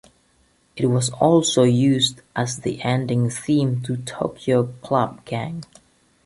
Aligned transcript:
It 0.75 0.87
was 0.87 1.11
also 1.11 1.61
used 1.61 2.23
as 2.35 2.61
the 2.61 2.81
ending 2.81 3.29
theme 3.29 3.81
to 3.83 3.97
Tokyo 3.97 4.73
Club 4.81 5.23
Gang. 5.25 5.63